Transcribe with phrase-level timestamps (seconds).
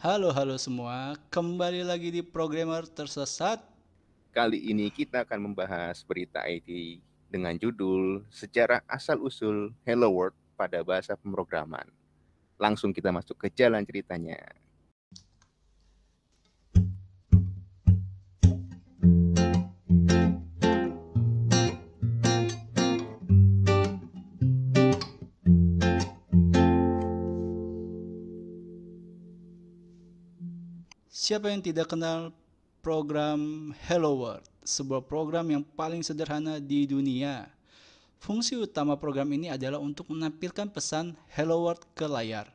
[0.00, 3.60] Halo halo semua, kembali lagi di Programmer Tersesat.
[4.32, 11.20] Kali ini kita akan membahas berita IT dengan judul Sejarah Asal-Usul Hello World pada Bahasa
[11.20, 11.84] Pemrograman.
[12.56, 14.40] Langsung kita masuk ke jalan ceritanya.
[31.30, 32.34] Siapa yang tidak kenal
[32.82, 37.46] program Hello World, sebuah program yang paling sederhana di dunia.
[38.18, 42.50] Fungsi utama program ini adalah untuk menampilkan pesan Hello World ke layar.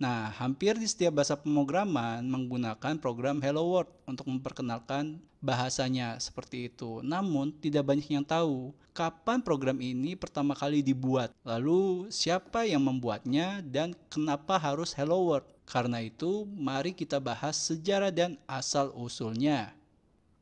[0.00, 7.04] Nah, hampir di setiap bahasa pemrograman menggunakan program Hello World untuk memperkenalkan bahasanya seperti itu.
[7.04, 13.60] Namun, tidak banyak yang tahu kapan program ini pertama kali dibuat, lalu siapa yang membuatnya,
[13.60, 15.44] dan kenapa harus Hello World.
[15.68, 19.76] Karena itu, mari kita bahas sejarah dan asal-usulnya.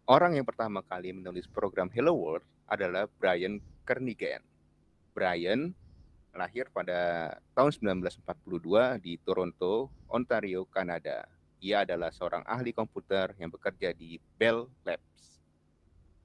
[0.06, 4.38] Orang yang pertama kali menulis program Hello World adalah Brian Kernighan.
[5.18, 5.74] Brian
[6.39, 11.27] lahir pada tahun 1942 di Toronto, Ontario, Kanada.
[11.58, 15.42] Ia adalah seorang ahli komputer yang bekerja di Bell Labs.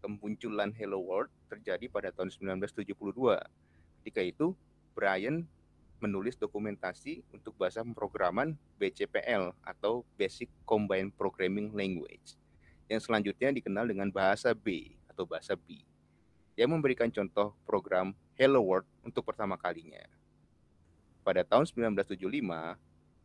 [0.05, 2.94] Kemunculan Hello World terjadi pada tahun 1972.
[4.05, 4.53] Ketika itu,
[4.94, 5.50] Brian
[5.97, 12.36] menulis dokumentasi untuk bahasa pemrograman BCPL atau Basic Combined Programming Language
[12.92, 15.81] yang selanjutnya dikenal dengan bahasa B atau bahasa B
[16.59, 20.02] yang memberikan contoh program Hello World untuk pertama kalinya.
[21.22, 22.26] Pada tahun 1975,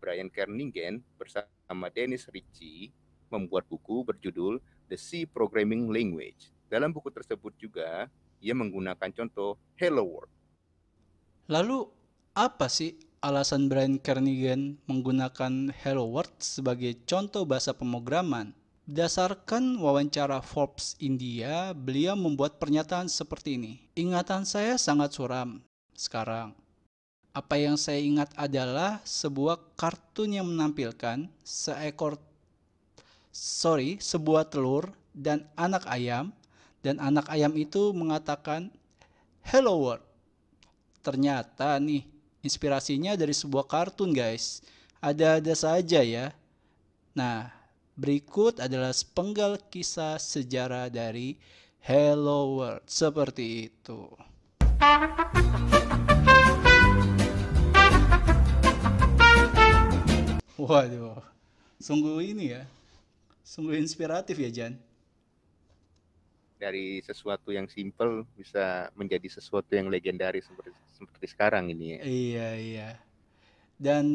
[0.05, 2.93] Brian Kernighan bersama Dennis Ritchie
[3.33, 4.61] membuat buku berjudul
[4.93, 6.53] The C Programming Language.
[6.69, 10.33] Dalam buku tersebut juga, ia menggunakan contoh Hello World.
[11.49, 11.89] Lalu,
[12.37, 18.58] apa sih alasan Brian Kernighan menggunakan Hello World sebagai contoh bahasa pemrograman?
[18.89, 23.85] Berdasarkan wawancara Forbes India, beliau membuat pernyataan seperti ini.
[23.93, 25.61] Ingatan saya sangat suram
[25.93, 26.57] sekarang.
[27.37, 32.17] Apa yang saya ingat adalah sebuah kartun yang menampilkan seekor
[33.29, 36.33] sorry, sebuah telur dan anak ayam
[36.81, 38.73] dan anak ayam itu mengatakan
[39.45, 40.05] hello world.
[41.05, 42.09] Ternyata nih
[42.41, 44.65] inspirasinya dari sebuah kartun guys.
[45.05, 46.33] Ada-ada saja ya.
[47.13, 47.58] Nah,
[47.99, 51.35] Berikut adalah sepenggal kisah sejarah dari
[51.83, 54.07] Hello World seperti itu.
[60.55, 61.19] Waduh,
[61.83, 62.63] sungguh ini ya,
[63.43, 64.79] sungguh inspiratif ya Jan.
[66.55, 72.01] Dari sesuatu yang simple bisa menjadi sesuatu yang legendaris seperti seperti sekarang ini ya.
[72.07, 72.91] Iya iya.
[73.75, 74.07] Dan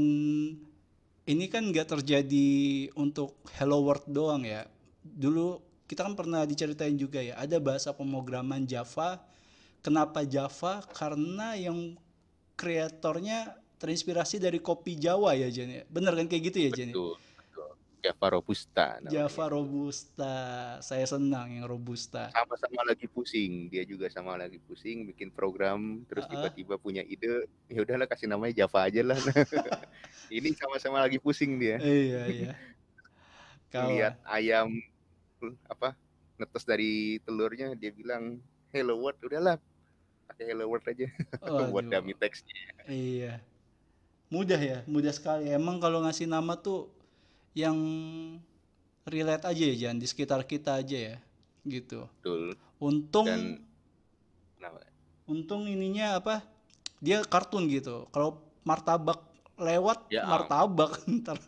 [1.23, 2.49] ini kan nggak terjadi
[2.99, 4.67] untuk Hello World doang ya.
[5.03, 9.19] Dulu kita kan pernah diceritain juga ya, ada bahasa pemrograman Java.
[9.83, 10.79] Kenapa Java?
[10.95, 11.99] Karena yang
[12.55, 15.83] kreatornya terinspirasi dari kopi Jawa ya Jen ya.
[15.91, 16.95] Bener kan kayak gitu ya Jen?
[16.95, 17.19] Betul.
[18.03, 18.99] Java Robusta.
[18.99, 19.15] Namanya.
[19.15, 20.35] Java Robusta.
[20.83, 22.27] Saya senang yang Robusta.
[22.35, 23.71] Sama-sama lagi pusing.
[23.71, 26.83] Dia juga sama lagi pusing bikin program terus tiba-tiba uh -uh.
[26.83, 29.15] punya ide, ya udahlah kasih namanya Java aja lah.
[30.35, 31.79] Ini sama-sama lagi pusing dia.
[31.79, 32.51] Iya, iya.
[33.71, 34.75] Lihat ayam
[35.71, 35.95] apa
[36.35, 38.39] netes dari telurnya dia bilang
[38.71, 39.59] hello world udahlah
[40.27, 41.07] pakai hello world aja
[41.71, 42.83] buat dummy teksnya.
[42.83, 43.39] Iya.
[44.27, 45.47] Mudah ya, mudah sekali.
[45.47, 46.89] Emang kalau ngasih nama tuh
[47.53, 47.77] yang
[49.05, 51.17] relate aja ya jangan di sekitar kita aja ya
[51.63, 52.09] gitu.
[52.19, 52.57] Betul.
[52.83, 53.59] untung Dan,
[55.29, 56.43] untung ininya apa
[56.99, 58.07] dia kartun gitu.
[58.11, 59.19] Kalau martabak
[59.59, 61.39] lewat ya, martabak ntar.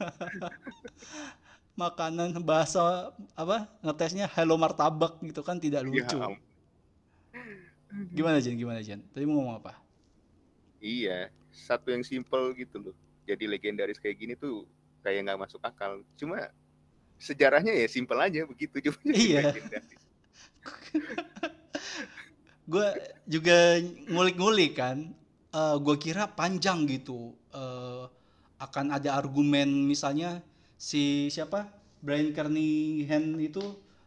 [1.75, 6.17] Makanan bahasa apa ngetesnya hello martabak gitu kan tidak ya lucu.
[6.19, 6.27] ya.
[8.11, 9.75] gimana Jen gimana Jen tadi mau ngomong apa?
[10.79, 12.95] Iya satu yang simple gitu loh.
[13.27, 14.67] Jadi legendaris kayak gini tuh
[15.05, 16.01] kayak nggak masuk akal.
[16.17, 16.49] Cuma
[17.21, 19.53] sejarahnya ya simpel aja begitu cuma iya.
[22.71, 22.87] Gue
[23.29, 23.77] juga
[24.09, 25.13] ngulik-ngulik kan
[25.53, 28.09] uh, eh, gue kira panjang gitu uh,
[28.57, 30.41] akan ada argumen misalnya
[30.73, 31.69] si siapa?
[32.05, 33.61] Brian Kernighan itu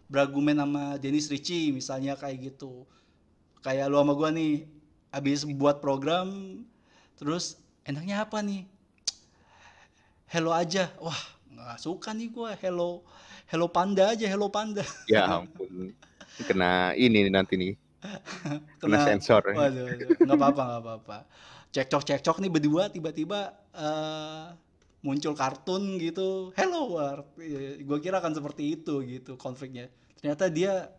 [0.06, 2.86] berargumen sama Dennis Ritchie misalnya kayak gitu.
[3.62, 4.54] Kayak lu sama gue nih
[5.14, 6.60] habis buat program
[7.18, 8.68] terus enaknya apa nih
[10.28, 10.92] hello aja.
[11.00, 11.16] Wah
[11.48, 13.02] nggak suka nih gue hello
[13.48, 14.84] hello panda aja hello panda.
[15.12, 15.96] Ya ampun.
[16.44, 17.72] Kena ini nanti nih.
[18.78, 19.42] Kena, kena sensor.
[19.42, 20.08] Waduh, waduh.
[20.22, 21.18] nggak apa-apa nggak apa-apa.
[21.74, 24.54] Cekcok cekcok nih berdua tiba-tiba uh,
[25.02, 26.54] muncul kartun gitu.
[26.54, 27.26] Hello world
[27.80, 29.88] gue kira akan seperti itu gitu konfliknya.
[30.20, 30.92] Ternyata dia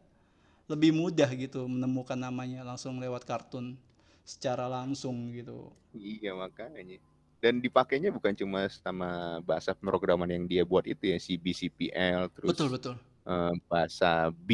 [0.70, 3.78] lebih mudah gitu menemukan namanya langsung lewat kartun
[4.26, 5.74] secara langsung gitu.
[5.98, 7.02] Iya makanya.
[7.40, 12.50] Dan dipakainya bukan cuma sama bahasa pemrograman yang dia buat itu ya CB, CPL, terus
[12.52, 14.50] betul betul eh, bahasa B,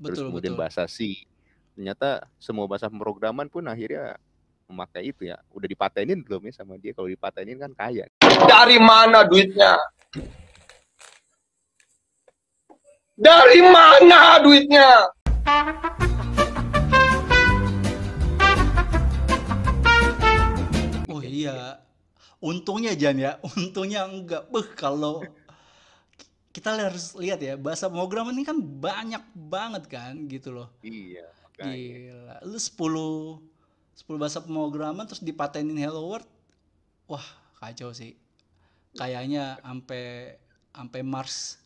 [0.00, 0.62] terus Betul, kemudian betul.
[0.64, 1.28] bahasa C.
[1.76, 4.16] Ternyata semua bahasa pemrograman pun akhirnya
[4.72, 5.36] memakai itu ya.
[5.52, 6.96] Udah dipatenin belum ya sama dia?
[6.96, 8.08] Kalau dipatenin kan kaya.
[8.24, 9.76] Dari mana duitnya?
[13.20, 14.88] Dari mana duitnya?
[21.10, 21.89] oh iya
[22.40, 25.22] untungnya Jan ya untungnya enggak Beuh, kalau
[26.50, 31.30] kita harus lihat ya bahasa pemrograman ini kan banyak banget kan gitu loh Iya.
[31.46, 31.76] makanya.
[31.76, 33.38] Gila, lu 10
[34.00, 36.24] 10 bahasa pemrograman terus dipatenin Hello World.
[37.04, 37.22] Wah,
[37.60, 38.16] kacau sih.
[38.96, 40.34] Kayaknya sampai
[40.72, 41.60] sampai Mars.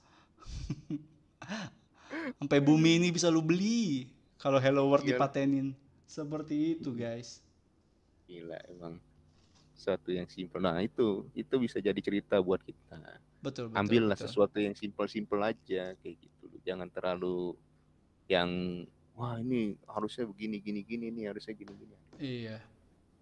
[2.42, 5.14] sampai bumi ini bisa lu beli kalau Hello World Iya.
[5.16, 5.72] dipatenin.
[6.04, 7.38] Seperti itu, guys.
[8.26, 8.98] Gila emang
[9.74, 10.62] sesuatu yang simpel.
[10.62, 12.96] Nah itu itu bisa jadi cerita buat kita.
[13.44, 13.76] Betul, betul.
[13.76, 14.24] ambillah betul.
[14.30, 17.52] sesuatu yang simpel-simpel aja kayak gitu jangan terlalu
[18.24, 18.48] yang
[19.12, 22.56] wah ini harusnya begini gini gini nih harusnya gini gini Iya,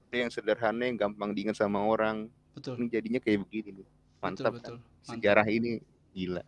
[0.08, 2.78] Ada yang sederhana yang gampang diingat sama orang betul.
[2.78, 3.88] ini jadinya kayak begini nih
[4.22, 4.76] mantap betul, betul.
[4.78, 5.10] kan Mantap.
[5.10, 5.70] sejarah ini
[6.14, 6.44] gila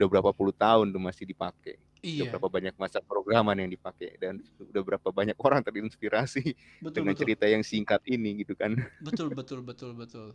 [0.00, 1.76] udah berapa puluh tahun tuh masih dipakai
[2.10, 7.06] udah Iya, berapa banyak masa programan yang dipakai dan udah berapa banyak orang terinspirasi betul,
[7.06, 7.22] dengan betul.
[7.24, 10.28] cerita yang singkat ini gitu kan Betul, betul, betul, betul.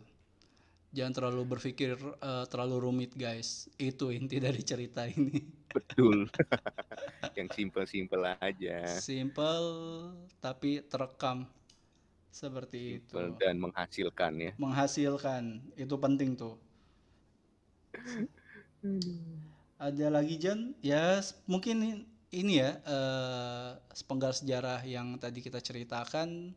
[0.96, 3.68] Jangan terlalu berpikir eh, terlalu rumit, guys.
[3.76, 5.40] Itu inti dari cerita ini.
[5.68, 6.24] betul
[7.38, 9.68] yang simpel-simpel aja Simple
[10.40, 11.44] tapi terekam
[12.32, 13.12] seperti itu.
[13.12, 15.44] Simpel dan menghasilkan ya Menghasilkan
[15.76, 16.56] itu penting tuh.
[19.78, 20.74] Ada lagi Jan?
[20.82, 22.02] Ya mungkin
[22.34, 26.50] ini ya eh, sepenggal sejarah yang tadi kita ceritakan.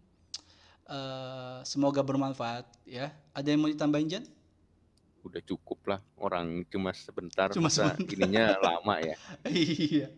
[0.92, 3.14] eh, semoga bermanfaat ya.
[3.32, 4.26] Ada yang mau ditambahin Jan?
[5.22, 8.10] udah cukup lah orang cuma sebentar Cuma masa sebentar.
[8.10, 9.14] ininya lama ya
[9.54, 10.10] iya.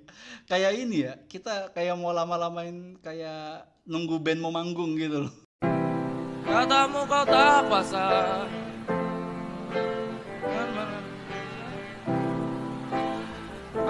[0.48, 1.20] Kayak ini ya.
[1.28, 5.34] Kita kayak mau lama-lamain kayak nunggu band mau manggung gitu loh.
[6.48, 7.68] Katamu kau tak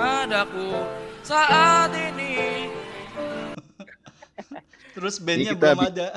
[0.03, 0.67] Padaku
[1.23, 2.67] saat ini
[4.91, 6.07] Terus bandnya kita belum bi- ada.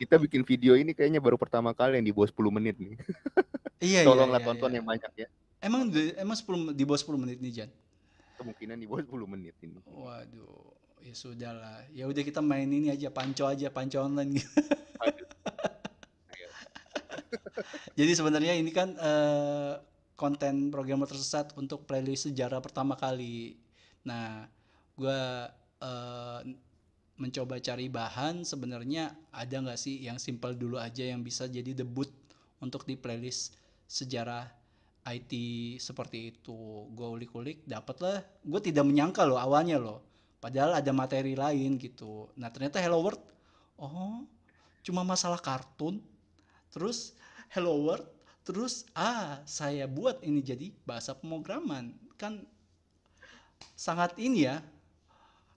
[0.00, 2.96] kita bikin video ini kayaknya baru pertama kali yang di bawah 10 menit nih
[3.84, 4.76] Iya, iya, tolonglah iya, tonton iya.
[4.80, 5.28] yang banyak ya
[5.60, 7.70] Emang di, emang 10 di bawah 10 menit nih Jan?
[8.40, 10.72] kemungkinan di bawah 10 menit ini Waduh,
[11.04, 11.84] ya sudah lah.
[11.92, 14.48] Ya udah kita main ini aja, panco aja, panco online gitu.
[17.92, 19.72] Jadi sebenarnya ini kan eh,
[20.16, 23.56] konten programmer tersesat untuk playlist sejarah pertama kali.
[24.08, 24.48] Nah,
[24.96, 26.40] gua eh,
[27.16, 32.08] mencoba cari bahan sebenarnya ada nggak sih yang simple dulu aja yang bisa jadi debut
[32.60, 33.56] untuk di playlist
[33.88, 34.44] sejarah
[35.06, 35.32] IT
[35.78, 36.90] seperti itu.
[36.92, 38.18] Gue ulik-ulik, dapet lah.
[38.42, 40.02] Gue tidak menyangka loh awalnya loh.
[40.42, 42.28] Padahal ada materi lain gitu.
[42.36, 43.22] Nah ternyata Hello World,
[43.80, 44.26] oh
[44.82, 46.02] cuma masalah kartun.
[46.74, 47.14] Terus
[47.54, 48.04] Hello World,
[48.46, 51.90] terus ah saya buat ini jadi bahasa pemrograman.
[52.14, 52.46] Kan
[53.74, 54.62] sangat ini ya,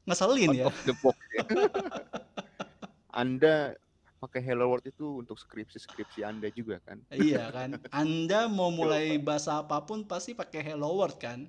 [0.10, 0.66] ngeselin ya.
[0.68, 1.46] Of the box ya.
[3.22, 3.76] anda
[4.20, 7.80] pakai Hello World itu untuk skripsi-skripsi anda juga kan iya kan.
[7.92, 11.48] Anda mau mulai bahasa apa pun pasti pakai Hello World kan.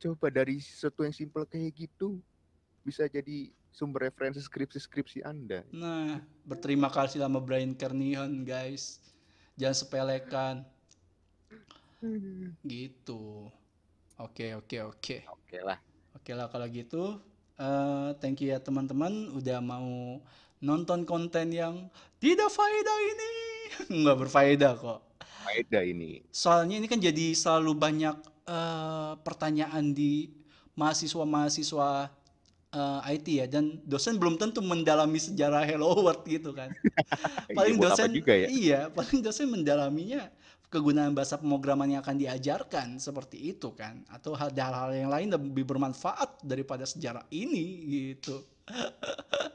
[0.00, 2.20] coba dari sesuatu yang simpel kayak gitu
[2.84, 9.00] bisa jadi sumber referensi skripsi-skripsi anda Nah, berterima kasih sama Brian Kernihan guys.
[9.54, 10.54] Jangan sepelekan
[12.66, 13.50] gitu.
[14.20, 15.16] Oke, oke, oke.
[15.26, 15.78] oke lah
[16.14, 17.18] Oke lah kalau gitu.
[17.54, 20.18] eh thank you ya teman-teman udah mau
[20.58, 21.86] nonton konten yang
[22.18, 23.32] tidak faedah ini.
[24.02, 25.00] Nggak berfaedah kok.
[25.44, 28.16] faedah ini Soalnya ini kan jadi selalu banyak
[28.48, 30.32] eh, pertanyaan di
[30.74, 32.10] mahasiswa-mahasiswa
[32.74, 36.74] eh, IT ya dan dosen belum tentu mendalami sejarah Hello World gitu kan.
[37.56, 40.22] paling Iya, apa dosen juga ya iya, paling dosen mendalaminya
[40.68, 45.62] kegunaan bahasa pemrograman yang akan diajarkan seperti itu kan atau hal- hal-hal yang lain lebih
[45.62, 47.64] bermanfaat daripada sejarah ini
[48.10, 48.42] gitu.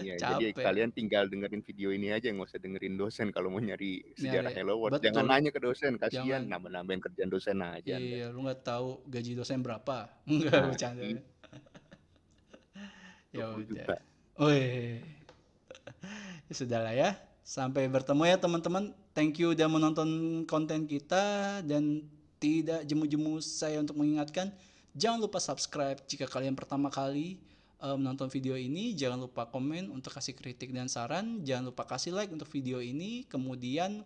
[0.00, 4.00] Iya, jadi kalian tinggal dengerin video ini aja nggak usah dengerin dosen kalau mau nyari
[4.16, 4.96] sejarah Nyari, Hello World.
[4.96, 5.04] betul.
[5.12, 7.96] Jangan nanya ke dosen, kasihan nambah-nambahin kerjaan dosen aja.
[7.98, 10.08] Iya, lu nggak tahu gaji dosen berapa?
[10.30, 11.04] Enggak Nah, bercanda.
[13.34, 13.98] Ya 20 udah.
[14.40, 15.02] Wih.
[16.48, 17.10] ya sudah lah ya.
[17.42, 18.94] Sampai bertemu ya teman-teman.
[19.10, 22.06] Thank you udah menonton konten kita dan
[22.40, 24.48] tidak jemu-jemu saya untuk mengingatkan
[24.96, 27.38] jangan lupa subscribe jika kalian pertama kali
[27.82, 28.94] uh, menonton video ini.
[28.94, 31.42] Jangan lupa komen untuk kasih kritik dan saran.
[31.42, 33.26] Jangan lupa kasih like untuk video ini.
[33.26, 34.02] Kemudian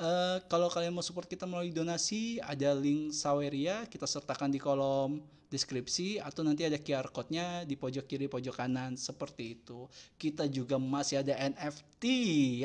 [0.00, 5.35] uh, kalau kalian mau support kita melalui donasi, ada link Saweria kita sertakan di kolom
[5.46, 9.86] deskripsi atau nanti ada QR code-nya di pojok kiri pojok kanan seperti itu.
[10.18, 12.04] Kita juga masih ada NFT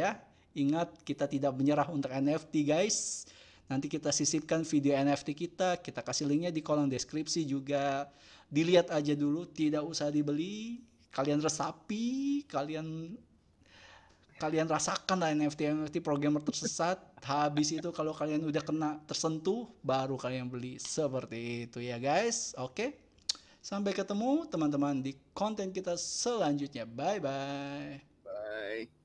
[0.01, 0.17] ya.
[0.57, 3.25] Ingat kita tidak menyerah untuk NFT guys.
[3.71, 8.03] Nanti kita sisipkan video NFT kita, kita kasih linknya di kolom deskripsi juga.
[8.51, 10.83] Dilihat aja dulu, tidak usah dibeli.
[11.07, 13.15] Kalian resapi, kalian
[14.41, 20.17] kalian rasakan lah NFT NFT programmer tersesat habis itu kalau kalian udah kena tersentuh baru
[20.17, 20.81] kalian beli.
[20.81, 22.57] Seperti itu ya guys.
[22.57, 22.97] Oke.
[23.61, 26.89] Sampai ketemu teman-teman di konten kita selanjutnya.
[26.89, 28.99] Bye bye